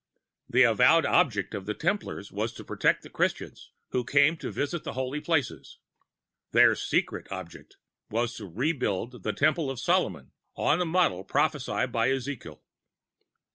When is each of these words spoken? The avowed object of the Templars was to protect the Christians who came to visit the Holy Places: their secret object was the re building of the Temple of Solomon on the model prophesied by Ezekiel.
The 0.49 0.63
avowed 0.63 1.05
object 1.05 1.53
of 1.53 1.67
the 1.67 1.75
Templars 1.75 2.31
was 2.31 2.53
to 2.53 2.63
protect 2.63 3.03
the 3.03 3.09
Christians 3.11 3.69
who 3.91 4.03
came 4.03 4.35
to 4.37 4.49
visit 4.49 4.83
the 4.83 4.93
Holy 4.93 5.21
Places: 5.21 5.77
their 6.53 6.73
secret 6.73 7.31
object 7.31 7.77
was 8.09 8.35
the 8.35 8.45
re 8.47 8.71
building 8.73 9.17
of 9.17 9.21
the 9.21 9.31
Temple 9.31 9.69
of 9.69 9.79
Solomon 9.79 10.31
on 10.55 10.79
the 10.79 10.87
model 10.87 11.23
prophesied 11.23 11.91
by 11.91 12.09
Ezekiel. 12.09 12.63